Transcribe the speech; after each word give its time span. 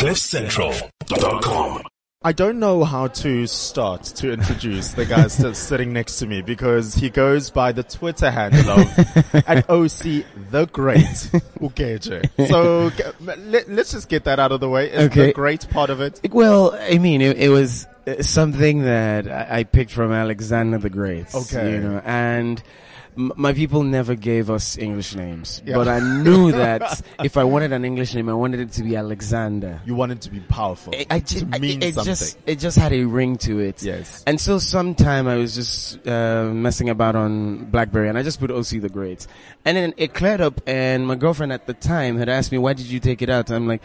CliffCentral.com. 0.00 1.82
I 2.22 2.32
don't 2.32 2.58
know 2.58 2.84
how 2.84 3.08
to 3.08 3.46
start 3.46 4.02
to 4.04 4.32
introduce 4.32 4.92
the 4.92 5.04
guy 5.04 5.26
still 5.28 5.52
sitting 5.68 5.92
next 5.92 6.18
to 6.20 6.26
me 6.26 6.40
because 6.40 6.94
he 6.94 7.10
goes 7.10 7.50
by 7.50 7.72
the 7.72 7.82
Twitter 7.82 8.30
handle 8.30 8.70
of 8.80 9.34
at 9.46 9.68
OC 9.70 10.24
the 10.50 10.66
Great 10.72 11.04
Ukeje. 11.60 12.48
So 12.48 12.88
g- 12.88 13.02
let, 13.20 13.68
us 13.68 13.92
just 13.92 14.08
get 14.08 14.24
that 14.24 14.38
out 14.40 14.52
of 14.52 14.60
the 14.60 14.70
way. 14.70 14.90
Is 14.90 15.10
Okay. 15.10 15.26
the 15.26 15.32
great 15.34 15.68
part 15.68 15.90
of 15.90 16.00
it? 16.00 16.18
Well, 16.32 16.74
I 16.80 16.96
mean, 16.96 17.20
it, 17.20 17.36
it 17.36 17.50
was 17.50 17.86
uh, 18.06 18.22
something 18.22 18.84
that 18.84 19.28
I, 19.30 19.58
I 19.58 19.64
picked 19.64 19.90
from 19.92 20.12
Alexander 20.12 20.78
the 20.78 20.88
Great. 20.88 21.34
Okay. 21.34 21.72
You 21.72 21.80
know, 21.80 22.00
and 22.06 22.62
m- 23.16 23.32
my 23.36 23.52
people 23.52 23.82
never 23.82 24.14
gave 24.14 24.50
us 24.50 24.78
English 24.78 25.14
names, 25.14 25.62
Yeah. 25.64 25.76
but 25.76 25.88
I 25.88 26.00
knew 26.00 26.52
that 26.62 27.02
if 27.22 27.36
I 27.36 27.44
wanted 27.44 27.72
an 27.72 27.84
English 27.84 28.14
name, 28.14 28.28
I 28.28 28.34
wanted 28.34 28.60
it 28.60 28.72
to 28.72 28.82
be 28.82 28.96
Alexander. 28.96 29.80
You 29.84 29.94
wanted 29.94 30.20
to 30.22 30.30
be 30.30 30.40
powerful. 30.40 30.94
I, 30.94 31.06
I 31.10 31.18
just, 31.20 31.50
to 31.52 31.58
mean 31.58 31.82
it, 31.82 31.88
it 31.88 31.94
something. 31.94 32.10
just, 32.10 32.38
it 32.46 32.58
just 32.58 32.76
had 32.78 32.92
a 32.92 33.04
ring 33.04 33.36
to 33.38 33.58
it. 33.60 33.82
yes. 33.82 34.22
And 34.26 34.40
so 34.40 34.58
sometime 34.58 35.26
I 35.28 35.36
was 35.36 35.54
just 35.54 36.06
uh, 36.06 36.44
messing 36.52 36.88
about 36.88 37.16
on 37.16 37.64
BlackBerry, 37.66 38.08
and 38.08 38.16
I 38.18 38.22
just 38.22 38.40
put 38.40 38.50
OC 38.50 38.80
the 38.80 38.88
Great, 38.88 39.26
and 39.64 39.76
then 39.76 39.94
it 39.96 40.14
cleared 40.14 40.40
up. 40.40 40.60
And 40.66 41.06
my 41.06 41.14
girlfriend 41.16 41.52
at 41.52 41.66
the 41.66 41.74
time 41.74 42.16
had 42.16 42.28
asked 42.28 42.52
me, 42.52 42.58
"Why 42.58 42.72
did 42.72 42.86
you 42.86 43.00
take 43.00 43.22
it 43.22 43.28
out?" 43.30 43.50
I'm 43.50 43.66
like, 43.66 43.82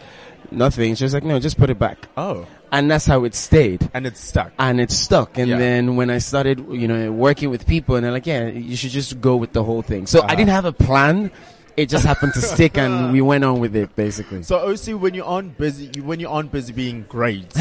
"Nothing." 0.50 0.94
She 0.94 1.04
was 1.04 1.14
like, 1.14 1.24
"No, 1.24 1.38
just 1.40 1.58
put 1.58 1.70
it 1.70 1.78
back," 1.78 2.08
Oh, 2.16 2.46
and 2.72 2.90
that's 2.90 3.06
how 3.06 3.24
it 3.24 3.34
stayed. 3.34 3.88
and 3.94 4.06
it's 4.06 4.20
stuck. 4.20 4.52
And 4.58 4.80
it 4.80 4.90
stuck. 4.90 5.38
And 5.38 5.48
Yeah. 5.50 5.58
then 5.58 5.96
when 5.96 6.10
I 6.10 6.18
started, 6.18 6.64
you 6.70 6.88
know, 6.88 7.12
working 7.12 7.50
with 7.50 7.66
people, 7.66 7.96
and 7.96 8.04
they're 8.04 8.12
like, 8.12 8.26
"Yeah, 8.26 8.46
you 8.48 8.76
should 8.76 8.90
just 8.90 9.20
go 9.20 9.36
with 9.36 9.52
the 9.52 9.62
whole 9.64 9.82
thing." 9.82 10.06
So 10.06 10.20
Uh-huh. 10.20 10.28
I 10.30 10.34
didn't 10.34 10.50
have 10.50 10.64
a 10.64 10.72
plan. 10.72 11.30
It 11.76 11.90
just 11.90 12.06
happened 12.06 12.32
to 12.32 12.40
stick, 12.40 12.78
and 12.78 13.12
we 13.16 13.20
went 13.20 13.44
on 13.44 13.60
with 13.60 13.76
it, 13.76 13.94
basically. 13.94 14.42
So 14.44 14.56
OC, 14.66 14.94
when 14.94 15.12
you 15.12 15.22
aren't 15.26 15.58
busy, 15.58 15.90
you, 15.94 16.04
when 16.04 16.20
you 16.20 16.28
aren't 16.30 16.50
busy 16.50 16.72
being 16.72 17.04
great, 17.06 17.52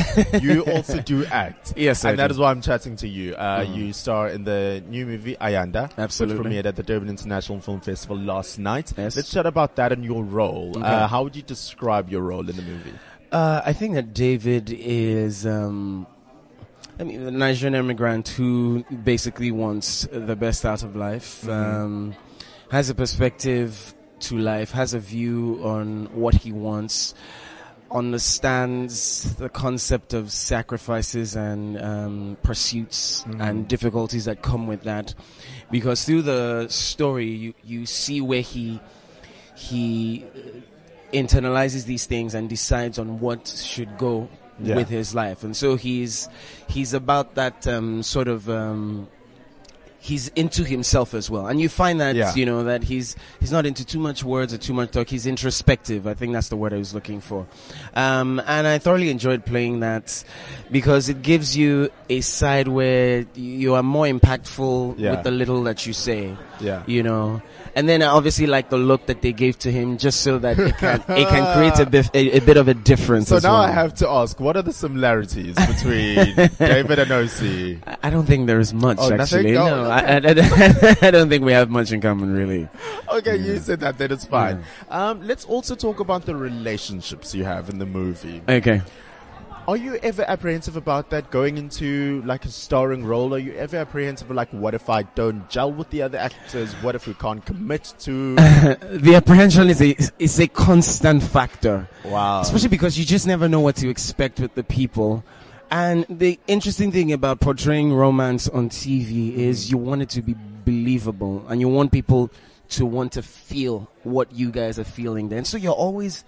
you 0.42 0.62
also 0.74 1.02
do 1.02 1.26
act. 1.26 1.74
Yes, 1.76 2.06
I 2.06 2.12
and 2.12 2.20
that 2.20 2.32
is 2.32 2.38
why 2.38 2.50
I'm 2.50 2.62
chatting 2.62 2.96
to 3.04 3.10
you. 3.10 3.36
Uh, 3.36 3.66
Mm. 3.66 3.76
You 3.76 3.92
star 3.92 4.30
in 4.30 4.46
the 4.46 4.82
new 4.88 5.06
movie 5.06 5.36
Ayanda, 5.42 5.92
Absolutely. 5.98 6.38
which 6.38 6.48
premiered 6.48 6.66
at 6.66 6.78
the 6.78 6.84
Durban 6.84 7.10
International 7.10 7.60
Film 7.60 7.82
Festival 7.82 8.16
last 8.18 8.58
night. 8.58 8.94
Yes. 8.98 9.18
Let's 9.18 9.32
chat 9.32 9.46
about 9.46 9.76
that 9.76 9.92
and 9.92 10.06
your 10.06 10.24
role. 10.24 10.72
Okay. 10.78 10.86
Uh, 10.88 11.08
how 11.10 11.24
would 11.24 11.36
you 11.36 11.42
describe 11.42 12.10
your 12.10 12.22
role 12.22 12.48
in 12.50 12.56
the 12.56 12.62
movie? 12.62 12.94
Uh, 13.32 13.62
I 13.66 13.74
think 13.74 13.96
that 13.96 14.14
David 14.14 14.70
is, 14.72 15.46
um, 15.46 16.08
I 17.00 17.04
mean, 17.04 17.22
a 17.22 17.32
Nigerian 17.32 17.76
immigrant 17.76 18.30
who 18.30 18.86
basically 19.04 19.52
wants 19.52 20.08
the 20.12 20.36
best 20.36 20.66
out 20.66 20.84
of 20.84 20.96
life, 20.96 21.42
Mhm. 21.46 21.50
um, 21.52 22.16
has 22.70 22.90
a 22.90 22.96
perspective 22.96 23.94
to 24.22 24.38
life, 24.38 24.72
has 24.72 24.94
a 24.94 25.00
view 25.00 25.60
on 25.64 26.08
what 26.14 26.36
he 26.36 26.52
wants, 26.52 27.14
understands 27.92 29.36
the 29.36 29.50
concept 29.50 30.14
of 30.14 30.32
sacrifices 30.32 31.36
and 31.36 31.80
um, 31.82 32.38
pursuits 32.42 33.24
Mhm. 33.28 33.42
and 33.42 33.68
difficulties 33.68 34.26
that 34.26 34.42
come 34.42 34.68
with 34.68 34.84
that. 34.84 35.14
Because 35.72 36.04
through 36.06 36.22
the 36.24 36.68
story, 36.70 37.28
you, 37.30 37.54
you 37.64 37.86
see 37.86 38.22
where 38.22 38.42
he 38.42 38.80
he 39.58 40.26
internalizes 41.16 41.86
these 41.86 42.06
things 42.06 42.34
and 42.36 42.48
decides 42.50 43.00
on 43.00 43.20
what 43.20 43.48
should 43.48 43.98
go 43.98 44.28
Yeah. 44.62 44.76
with 44.76 44.88
his 44.90 45.14
life. 45.14 45.44
And 45.44 45.56
so 45.56 45.76
he's 45.76 46.30
he's 46.70 46.94
about 46.94 47.36
that 47.36 47.68
um, 47.68 48.04
sort 48.04 48.28
of 48.30 48.50
um, 48.50 49.08
he's 50.00 50.28
into 50.30 50.64
himself 50.64 51.14
as 51.14 51.30
well. 51.30 51.48
And 51.48 51.60
you 51.60 51.68
find 51.68 52.00
that 52.00 52.16
Yeah. 52.16 52.32
you 52.36 52.46
know 52.46 52.64
that 52.64 52.84
he's 52.84 53.16
he's 53.42 53.52
not 53.52 53.66
into 53.66 53.84
too 53.84 54.00
much 54.00 54.24
words 54.24 54.54
or 54.54 54.58
too 54.58 54.74
much 54.74 54.92
talk. 54.92 55.10
He's 55.10 55.26
introspective. 55.26 56.08
I 56.08 56.14
think 56.14 56.32
that's 56.34 56.50
the 56.50 56.56
word 56.56 56.74
I 56.74 56.78
was 56.78 56.94
looking 56.94 57.20
for. 57.22 57.48
Um, 57.96 58.40
and 58.48 58.68
I 58.68 58.78
thoroughly 58.78 59.10
enjoyed 59.10 59.44
playing 59.46 59.80
that 59.82 60.24
because 60.72 61.10
it 61.10 61.22
gives 61.22 61.58
you 61.58 61.90
a 62.10 62.22
side 62.22 62.68
where 62.70 63.26
you 63.36 63.74
are 63.76 63.84
more 63.84 64.06
impactful 64.06 64.96
Yeah. 64.98 65.12
with 65.12 65.24
the 65.24 65.32
little 65.32 65.64
that 65.64 65.86
you 65.88 65.94
say 65.94 66.38
Yeah. 66.60 66.84
you 66.88 67.04
know. 67.04 67.42
And 67.76 67.90
then 67.90 68.02
I 68.02 68.08
obviously 68.08 68.48
like 68.48 68.70
the 68.70 68.78
look 68.78 69.08
that 69.08 69.22
they 69.22 69.34
gave 69.34 69.60
to 69.60 69.72
him, 69.72 69.98
just 69.98 70.22
so 70.22 70.40
that 70.40 70.58
it 70.58 70.78
can 70.78 71.02
it 71.10 71.28
can 71.28 71.58
create 71.58 71.78
a 71.80 71.90
bit 71.90 72.10
a, 72.16 72.38
a 72.38 72.40
bit 72.40 72.56
of 72.56 72.70
a 72.70 72.74
difference. 72.74 73.28
So 73.28 73.40
now 73.40 73.54
well. 73.54 73.62
I 73.64 73.72
have 73.72 73.94
to 73.96 74.08
ask, 74.10 74.40
what 74.40 74.56
are 74.56 74.62
the 74.62 74.72
similarities 74.72 75.56
between 75.56 76.36
David 76.58 77.00
and 77.00 77.12
OC? 77.12 78.00
I- 78.02 78.10
don't 78.10 78.26
think 78.26 78.48
there's 78.48 78.74
much 78.74 78.98
Oh, 79.00 79.10
nothing? 79.10 79.20
actually. 79.22 79.58
Oh, 79.58 79.66
no, 79.66 79.90
I, 79.90 80.00
I, 80.00 80.98
I 81.08 81.12
don't 81.12 81.28
think 81.28 81.44
we 81.44 81.52
have 81.52 81.70
much 81.70 81.92
in 81.92 82.00
common 82.00 82.34
really. 82.34 82.70
Okay, 83.12 83.36
you 83.36 83.58
said 83.60 83.82
that, 83.82 83.98
then 83.98 84.12
it's 84.14 84.24
fine. 84.26 84.64
Yeah. 84.90 85.10
Um, 85.10 85.28
let's 85.28 85.44
also 85.44 85.76
talk 85.76 86.00
about 86.00 86.26
the 86.26 86.36
relationships 86.36 87.36
you 87.36 87.44
have 87.44 87.70
in 87.70 87.80
the 87.80 87.86
movie. 87.86 88.42
Okay. 88.48 88.82
Are 89.68 89.78
you 89.78 89.96
ever 90.04 90.24
apprehensive 90.28 90.78
about 90.78 91.10
that 91.10 91.32
going 91.32 91.58
into 91.58 92.22
like 92.24 92.46
a 92.46 92.50
starring 92.50 93.04
role? 93.04 93.34
Are 93.34 93.40
you 93.40 93.54
ever 93.54 93.78
apprehensive 93.78 94.30
of 94.30 94.36
like, 94.36 94.50
what 94.52 94.76
if 94.76 94.92
I 94.92 95.02
don't 95.02 95.50
gel 95.50 95.72
with 95.72 95.90
the 95.90 96.04
other 96.04 96.20
actors? 96.20 96.72
What 96.84 96.94
if 96.94 97.08
we 97.08 97.16
can't 97.16 97.44
commit 97.44 97.96
to? 98.02 98.36
the 98.36 99.14
apprehension 99.16 99.72
is 99.72 99.82
a 99.82 99.96
is 100.20 100.40
a 100.40 100.48
constant 100.48 101.24
factor. 101.24 101.90
wow. 102.04 102.42
especially 102.42 102.70
because 102.70 103.00
you 103.00 103.06
just 103.06 103.26
never 103.26 103.50
know 103.50 103.60
what 103.60 103.76
to 103.78 103.90
expect 103.90 104.40
with 104.40 104.54
the 104.54 104.64
people. 104.64 105.24
And 105.72 106.06
the 106.10 106.40
interesting 106.46 106.92
thing 106.92 107.12
about 107.12 107.40
portraying 107.40 107.92
romance 107.92 108.48
on 108.48 108.70
TV 108.70 109.36
is 109.36 109.72
you 109.72 109.80
want 109.80 110.04
it 110.04 110.10
to 110.10 110.22
be 110.22 110.36
believable 110.64 111.44
and 111.50 111.60
you 111.60 111.70
want 111.70 111.92
people 111.92 112.30
to 112.70 112.86
want 112.86 113.14
to 113.14 113.24
feel 113.24 113.90
what 114.04 114.32
you 114.32 114.52
guys 114.52 114.78
are 114.78 114.84
feeling 114.84 115.30
then. 115.30 115.44
So 115.44 115.58
you're 115.58 115.74
always 115.74 116.24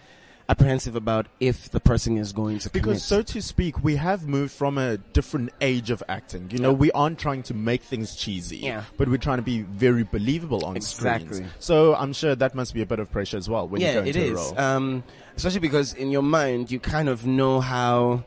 apprehensive 0.49 0.95
about 0.95 1.27
if 1.39 1.69
the 1.69 1.79
person 1.79 2.17
is 2.17 2.31
going 2.31 2.59
to 2.59 2.69
Because, 2.69 3.03
so 3.03 3.21
to 3.21 3.41
speak, 3.41 3.83
we 3.83 3.97
have 3.97 4.27
moved 4.27 4.53
from 4.53 4.77
a 4.77 4.97
different 4.97 5.51
age 5.59 5.89
of 5.89 6.01
acting. 6.07 6.49
You 6.51 6.59
know, 6.59 6.69
Yeah. 6.71 6.77
we 6.77 6.91
aren't 6.93 7.19
trying 7.19 7.43
to 7.43 7.53
make 7.53 7.83
things 7.83 8.15
cheesy, 8.15 8.57
Yeah. 8.57 8.83
but 8.97 9.09
we're 9.09 9.17
trying 9.17 9.39
to 9.39 9.43
be 9.43 9.63
very 9.63 10.03
believable 10.03 10.63
on 10.65 10.77
Exactly. 10.77 11.27
screens. 11.35 11.51
So 11.59 11.95
I'm 11.95 12.13
sure 12.13 12.33
that 12.35 12.55
must 12.55 12.73
be 12.73 12.81
a 12.81 12.85
bit 12.85 12.99
of 12.99 13.11
pressure 13.11 13.37
as 13.37 13.49
well 13.49 13.67
when 13.67 13.81
you 13.81 13.87
yeah, 13.87 13.93
go 13.95 14.03
it 14.03 14.15
into 14.15 14.31
a 14.31 14.35
role. 14.35 14.57
Um, 14.59 15.03
especially 15.35 15.59
because 15.59 15.93
in 15.93 16.11
your 16.11 16.23
mind 16.23 16.71
you 16.71 16.79
kind 16.79 17.09
of 17.09 17.25
know 17.25 17.59
how, 17.59 18.23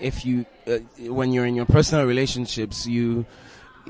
if 0.00 0.24
you 0.24 0.46
uh, 0.66 0.78
when 1.00 1.32
you're 1.32 1.46
in 1.46 1.54
your 1.54 1.66
personal 1.66 2.06
relationships, 2.06 2.86
you 2.86 3.26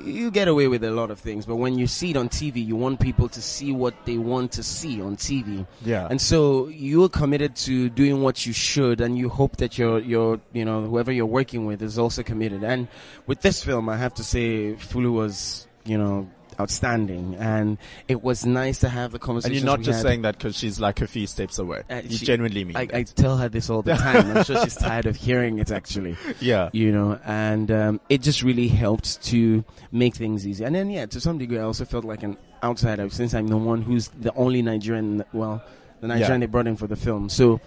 you 0.05 0.31
get 0.31 0.49
away 0.49 0.69
with 0.69 0.85
a 0.85 0.91
lot 0.91 1.11
of 1.11 1.19
things. 1.19 1.47
But 1.47 1.57
when 1.57 1.79
you 1.79 1.87
see 1.87 2.11
it 2.11 2.17
on 2.17 2.29
TV, 2.29 2.65
you 2.65 2.77
want 2.77 3.01
people 3.01 3.29
to 3.29 3.41
see 3.41 3.73
what 3.73 3.95
they 4.05 4.19
want 4.19 4.53
to 4.53 4.63
see 4.63 5.01
on 5.01 5.17
TV, 5.17 5.67
yeah. 5.85 6.07
and 6.11 6.21
so 6.21 6.69
you're 6.69 7.09
committed 7.09 7.57
to 7.57 7.89
doing 7.91 8.23
what 8.23 8.47
you 8.47 8.53
should, 8.53 9.01
and 9.01 9.19
you 9.19 9.29
hope 9.29 9.57
that 9.59 9.79
your 9.79 10.01
your 10.01 10.41
you 10.53 10.65
know 10.65 10.83
whoever 10.83 11.13
you're 11.13 11.27
working 11.27 11.67
with 11.67 11.83
is 11.83 11.99
also 11.99 12.23
committed. 12.23 12.63
And 12.65 12.89
with 13.27 13.43
this 13.43 13.63
film, 13.63 13.89
I 13.89 13.97
have 13.97 14.15
to 14.15 14.25
say, 14.25 14.75
Fulu 14.75 15.13
was 15.13 15.67
you 15.85 15.99
know 15.99 16.29
outstanding, 16.61 17.37
and 17.37 17.79
it 18.09 18.23
was 18.23 18.45
nice 18.45 18.79
to 18.81 18.89
have 18.89 19.13
the 19.13 19.19
conversation. 19.19 19.57
and 19.57 19.65
you're 19.65 19.77
not 19.77 19.83
just 19.85 20.03
saying 20.03 20.23
that 20.23 20.37
because 20.39 20.57
she's 20.57 20.81
like 20.81 21.01
a 21.01 21.07
few 21.07 21.27
steps 21.27 21.59
away. 21.59 21.83
Uh, 21.89 22.01
you 22.05 22.17
she- 22.17 22.27
genuinely 22.27 22.65
mean 22.65 22.77
I. 22.77 22.89
I 22.93 23.03
tell 23.05 23.37
her 23.37 23.49
this 23.49 23.71
all 23.71 23.83
the 23.83 23.95
time. 23.97 24.37
I'm 24.37 24.45
sure 24.45 24.63
she's 24.65 24.77
tired 24.77 25.07
of 25.07 25.17
hearing 25.17 25.59
it 25.59 25.71
actually, 25.71 26.17
yeah. 26.41 26.71
you 26.73 26.91
know, 26.93 27.19
and 27.25 27.71
um, 27.71 28.01
it 28.09 28.23
just 28.23 28.43
really 28.43 28.69
helped 28.69 29.23
to 29.25 29.65
make 29.93 30.15
things 30.17 30.47
easy. 30.47 30.65
And 30.65 30.75
then, 30.75 30.91
yeah, 30.91 31.07
to 31.07 31.21
some 31.21 31.39
degree, 31.39 31.59
I 31.59 31.63
also 31.63 31.85
felt 31.85 32.05
like 32.05 32.23
an 32.23 32.37
outsider 32.63 33.09
since 33.11 33.35
I'm 33.35 33.47
the 33.49 33.57
one 33.57 33.83
who's 33.83 34.09
the 34.09 34.35
only 34.35 34.63
Nigerian, 34.63 35.25
well, 35.33 35.63
the 36.01 36.09
Nigerian 36.09 36.41
Yeah. 36.41 36.47
they 36.47 36.51
brought 36.51 36.67
in 36.67 36.77
for 36.77 36.87
the 36.87 36.97
film. 36.97 37.29
So 37.29 37.61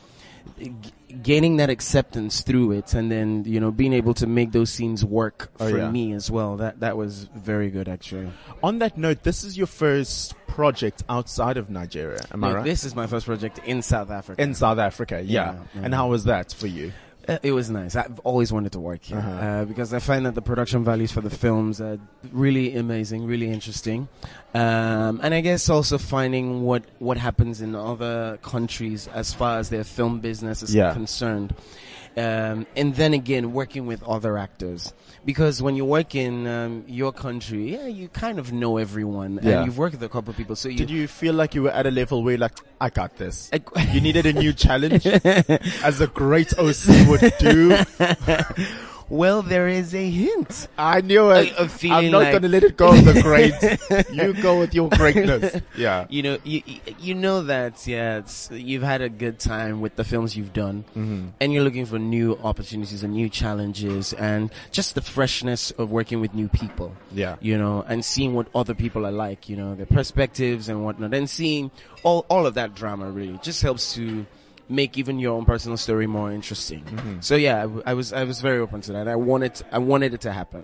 gaining 1.12 1.58
that 1.58 1.70
acceptance 1.70 2.42
through 2.42 2.72
it 2.74 2.94
and 2.94 3.12
then, 3.12 3.44
you 3.46 3.60
know, 3.60 3.72
being 3.72 3.94
able 3.94 4.14
to 4.16 4.28
make 4.28 4.52
those 4.52 4.72
scenes 4.72 5.04
work 5.06 5.52
Oh, 5.60 5.70
for 5.70 5.78
yeah. 5.78 5.92
me 5.92 6.14
as 6.14 6.32
well, 6.32 6.58
that, 6.58 6.80
that 6.80 6.98
was 6.98 7.30
very 7.36 7.70
good 7.70 7.88
actually. 7.88 8.32
On 8.64 8.80
that 8.80 8.98
note, 8.98 9.24
this 9.24 9.44
is 9.44 9.58
your 9.58 9.68
first 9.68 10.34
project 10.48 11.04
outside 11.10 11.58
of 11.58 11.70
Nigeria. 11.70 12.20
Am 12.34 12.44
I 12.44 12.54
right? 12.54 12.64
This 12.66 12.84
is 12.84 12.96
my 12.96 13.08
first 13.08 13.26
project 13.26 13.60
in 13.66 13.82
South 13.82 14.10
Africa. 14.12 14.42
In 14.42 14.54
South 14.54 14.80
Africa, 14.80 15.22
yeah. 15.22 15.54
Yeah, 15.54 15.60
yeah. 15.76 15.82
And 15.84 15.94
how 15.94 16.10
was 16.10 16.26
that 16.26 16.52
for 16.54 16.68
you? 16.68 16.92
Uh, 17.28 17.38
It 17.44 17.52
was 17.52 17.70
nice. 17.70 17.96
I've 17.96 18.20
always 18.24 18.52
wanted 18.52 18.72
to 18.72 18.80
work 18.80 19.04
here 19.04 19.20
Uh-huh. 19.20 19.32
uh, 19.46 19.66
because 19.66 19.94
I 19.94 20.00
find 20.00 20.26
that 20.26 20.34
the 20.36 20.42
production 20.42 20.84
values 20.84 21.12
for 21.12 21.22
the 21.22 21.30
films 21.30 21.80
are 21.80 21.98
really 22.32 22.76
amazing, 22.76 23.26
really 23.28 23.50
interesting, 23.52 24.08
um, 24.54 25.20
and 25.24 25.34
I 25.34 25.42
guess 25.42 25.70
also 25.70 25.98
finding 25.98 26.64
what 26.64 26.84
what 27.00 27.18
happens 27.18 27.62
in 27.62 27.76
other 27.76 28.38
countries 28.42 29.08
as 29.14 29.34
far 29.34 29.60
as 29.60 29.70
their 29.70 29.84
film 29.84 30.20
business 30.20 30.64
is 30.64 30.74
Yeah. 30.74 30.94
concerned. 30.94 31.54
Um, 32.18 32.66
and 32.76 32.94
then 32.96 33.14
again, 33.14 33.54
working 33.54 33.86
with 33.88 34.04
other 34.04 34.38
actors. 34.38 34.94
Because 35.24 35.62
when 35.62 35.76
you 35.76 35.86
work 35.86 36.16
in 36.16 36.48
um, 36.48 36.84
your 36.88 37.14
country, 37.14 37.74
yeah, 37.74 37.86
you 37.88 38.08
kind 38.10 38.40
of 38.40 38.52
know 38.52 38.78
everyone, 38.78 39.40
Yeah. 39.42 39.58
and 39.58 39.66
you've 39.66 39.78
worked 39.78 39.94
with 39.94 40.04
a 40.04 40.10
couple 40.10 40.32
of 40.32 40.38
people. 40.38 40.56
So 40.56 40.68
you, 40.68 40.78
Did 40.78 40.90
you 40.90 41.08
feel 41.08 41.34
like 41.36 41.54
you 41.56 41.64
were 41.64 41.72
at 41.72 41.86
a 41.86 41.92
level 41.92 42.24
where 42.24 42.34
you're 42.34 42.40
like, 42.40 42.58
I 42.82 42.90
got 42.90 43.18
this? 43.18 43.50
I- 43.54 43.62
You 43.94 44.02
needed 44.02 44.26
a 44.26 44.34
new 44.34 44.52
challenge, 44.66 45.06
as 45.06 46.02
a 46.02 46.08
great 46.08 46.54
OC 46.58 47.08
would 47.08 47.34
do. 47.40 47.78
Well, 49.12 49.42
there 49.42 49.68
is 49.68 49.94
a 49.94 50.10
hint. 50.10 50.68
I 50.78 51.02
knew 51.02 51.30
it. 51.32 51.52
A- 51.52 51.64
a 51.64 51.68
feeling 51.68 52.06
I'm 52.06 52.12
not 52.12 52.22
like- 52.24 52.32
going 52.32 52.42
to 52.44 52.48
let 52.48 52.64
it 52.64 52.78
go. 52.78 52.94
The 52.94 53.22
great. 53.30 53.54
you 54.16 54.34
go 54.42 54.58
with 54.60 54.74
your 54.74 54.90
greatness. 54.90 55.62
Yeah. 55.78 56.08
You 56.10 56.24
know, 56.24 56.38
you 56.44 56.62
you 57.00 57.14
know 57.14 57.44
that 57.44 57.86
yeah, 57.88 58.18
it's, 58.20 58.50
you've 58.52 58.84
had 58.84 59.02
a 59.02 59.10
good 59.10 59.38
time 59.40 59.82
with 59.82 59.96
the 59.98 60.04
films 60.04 60.36
you've 60.38 60.54
done, 60.54 60.84
Mm-hmm. 60.96 61.28
and 61.40 61.54
you're 61.54 61.64
looking 61.64 61.86
for 61.86 62.00
new 62.00 62.40
opportunities 62.44 63.04
and 63.04 63.14
new 63.14 63.28
challenges, 63.30 64.14
and 64.14 64.50
just 64.72 64.96
the 64.96 65.02
freshness 65.02 65.72
of 65.72 65.92
working 65.92 66.22
with 66.22 66.34
new 66.34 66.48
people. 66.48 66.96
Yeah. 67.12 67.36
you 67.42 67.58
know, 67.58 67.84
and 67.88 68.04
seeing 68.06 68.34
what 68.34 68.48
other 68.56 68.74
people 68.74 69.06
are 69.06 69.12
like, 69.12 69.50
you 69.50 69.58
know, 69.58 69.76
their 69.76 69.86
perspectives 69.86 70.70
and 70.70 70.84
whatnot, 70.86 71.14
and 71.14 71.30
seeing 71.30 71.70
all 72.04 72.26
all 72.30 72.46
of 72.48 72.54
that 72.56 72.76
drama 72.76 73.12
really 73.12 73.38
just 73.44 73.62
helps 73.62 73.94
to 73.96 74.26
make 74.72 74.98
even 74.98 75.20
your 75.20 75.34
own 75.36 75.46
personal 75.46 75.78
story 75.78 76.08
more 76.08 76.32
interesting. 76.32 76.84
So 77.22 77.36
yeah, 77.36 77.58
I, 77.60 77.62
w- 77.64 77.84
I 77.86 77.94
was 77.94 78.14
I 78.14 78.24
was 78.24 78.42
very 78.42 78.60
open 78.60 78.82
to 78.82 78.94
that. 78.94 79.08
I 79.08 79.16
wanted 79.16 79.62
I 79.72 79.78
wanted 79.80 80.14
it 80.14 80.22
to 80.22 80.32
happen. 80.32 80.64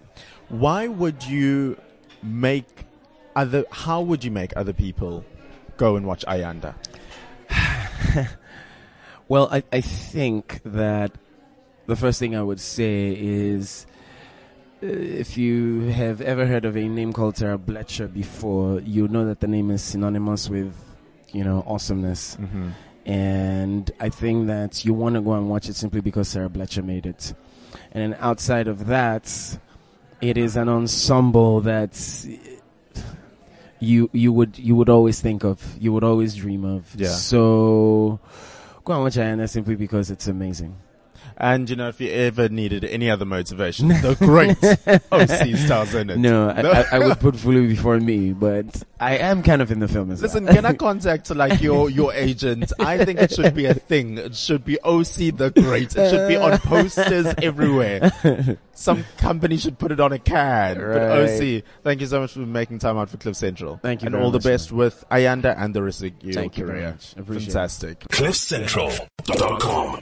Why 0.50 0.88
would 0.88 1.24
you 1.25 1.77
make 2.24 2.86
other? 3.36 3.65
How 3.71 4.01
would 4.01 4.24
you 4.24 4.31
make 4.31 4.56
other 4.56 4.74
people 4.74 5.24
go 5.77 5.95
and 5.98 6.06
watch 6.07 6.25
Ayanda? 6.27 6.74
Well, 9.30 9.50
I, 9.51 9.62
I 9.74 9.81
think 9.81 10.62
that 10.63 11.12
the 11.86 11.98
first 11.98 12.18
thing 12.18 12.33
I 12.36 12.42
would 12.42 12.62
say 12.62 13.12
is 13.18 13.86
uh, 14.81 14.86
if 14.88 15.38
you 15.38 15.89
have 15.89 16.21
ever 16.21 16.45
heard 16.45 16.63
of 16.63 16.77
a 16.77 16.88
name 16.88 17.12
called 17.12 17.36
Sara 17.36 17.57
Blecher 17.57 18.07
before, 18.07 18.80
you 18.80 19.09
know 19.09 19.25
that 19.25 19.42
the 19.42 19.48
name 19.48 19.69
is 19.69 19.81
synonymous 19.83 20.50
with, 20.50 20.74
you 21.33 21.44
know, 21.44 21.62
awesomeness. 21.68 22.38
Mm-hmm. 22.38 22.69
And 23.07 23.89
I 24.01 24.09
think 24.09 24.48
that 24.48 24.83
you 24.83 24.94
want 24.94 25.15
to 25.15 25.21
go 25.21 25.31
and 25.31 25.50
watch 25.50 25.69
it 25.69 25.77
simply 25.77 26.01
because 26.01 26.27
Sara 26.27 26.50
Blecher 26.50 26.83
made 26.83 27.06
it. 27.06 27.33
And 27.94 28.13
then 28.13 28.19
outside 28.19 28.68
of 28.68 28.88
that, 28.88 29.57
it 30.19 30.38
is 30.38 30.57
an 30.57 30.68
ensemble 30.68 31.62
that 31.62 31.95
you 33.80 34.09
you 34.12 34.33
would 34.33 34.59
you 34.59 34.75
would 34.75 34.89
always 34.89 35.21
think 35.21 35.45
of, 35.45 35.77
you 35.80 35.94
would 35.94 36.04
always 36.04 36.36
dream 36.36 36.65
of. 36.65 36.94
Yeah. 36.95 37.07
So 37.07 38.19
go 38.83 38.94
and 38.94 39.04
watch 39.04 39.15
Ayanda 39.15 39.50
simply 39.50 39.75
because 39.75 40.12
it's 40.12 40.27
amazing. 40.27 40.75
And 41.39 41.69
you 41.69 41.75
know, 41.75 41.88
if 41.89 42.01
you 42.01 42.10
ever 42.10 42.50
needed 42.50 42.84
any 42.84 43.12
other 43.12 43.24
motivation, 43.25 43.88
the 43.89 44.16
great 44.19 44.57
OC 45.12 45.56
stars 45.68 45.94
in 45.94 46.10
it. 46.10 46.18
No, 46.18 46.50
I, 46.50 46.62
I, 46.62 46.86
I 46.94 47.00
would 47.00 47.19
put 47.19 47.36
Fulu 47.36 47.68
before 47.68 48.00
me, 48.00 48.34
but 48.34 48.81
I 49.00 49.18
am 49.18 49.44
kind 49.44 49.62
of 49.62 49.72
in 49.72 49.80
the 49.80 49.88
film 49.88 50.10
as 50.10 50.19
Listen, 50.22 50.45
well. 50.45 50.56
can 50.56 50.66
I 50.66 50.74
contact 50.74 51.30
like 51.36 51.62
your 51.62 51.89
your 51.92 52.12
agent? 52.13 52.74
I 52.80 53.06
think 53.06 53.19
it 53.19 53.31
should 53.31 53.54
be 53.54 53.66
a 53.66 53.75
thing. 53.75 54.18
It 54.18 54.36
should 54.36 54.66
be 54.66 54.80
OC 54.81 55.38
the 55.38 55.51
Great. 55.56 55.95
It 55.95 56.10
should 56.10 56.28
be 56.28 56.36
on 56.38 56.57
posters 56.57 57.28
everywhere. 57.42 58.12
Some 58.74 59.06
company 59.18 59.57
should 59.57 59.78
put 59.78 59.92
it 59.92 60.00
on 60.00 60.12
a 60.13 60.19
can. 60.19 60.78
But 60.78 60.83
Right. 60.88 61.30
OC, 61.60 61.63
thank 61.83 62.01
you 62.01 62.07
so 62.07 62.19
much 62.22 62.31
for 62.33 62.40
making 62.40 62.80
time 62.80 62.98
out 62.98 63.10
for 63.12 63.18
Cliff 63.18 63.36
Central. 63.36 63.78
Thank 63.83 64.01
you 64.01 64.07
and 64.07 64.13
very 64.13 64.24
all 64.24 64.31
the 64.31 64.38
much, 64.40 64.44
best 64.45 64.72
with 64.72 65.04
Ayanda 65.12 65.56
and 65.57 65.74
the 65.75 65.83
rest 65.83 66.01
of 66.04 66.12
your 66.24 66.33
Thank 66.33 66.57
you 66.57 66.66
very 66.66 66.80
career. 66.80 66.92
much. 66.94 67.13
Appreciate 67.16 67.50
it. 67.50 67.51
Fantastic. 67.54 68.00
CliffCentral.com. 68.10 70.00